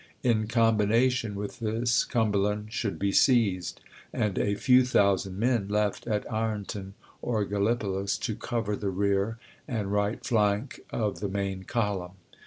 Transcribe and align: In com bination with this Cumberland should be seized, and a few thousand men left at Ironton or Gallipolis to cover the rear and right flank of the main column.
In 0.23 0.47
com 0.47 0.79
bination 0.79 1.35
with 1.35 1.59
this 1.59 2.03
Cumberland 2.05 2.73
should 2.73 2.97
be 2.97 3.11
seized, 3.11 3.81
and 4.11 4.35
a 4.39 4.55
few 4.55 4.83
thousand 4.83 5.37
men 5.37 5.67
left 5.67 6.07
at 6.07 6.25
Ironton 6.33 6.95
or 7.21 7.45
Gallipolis 7.45 8.17
to 8.21 8.33
cover 8.35 8.75
the 8.75 8.89
rear 8.89 9.37
and 9.67 9.93
right 9.93 10.25
flank 10.25 10.79
of 10.89 11.19
the 11.19 11.29
main 11.29 11.65
column. 11.65 12.13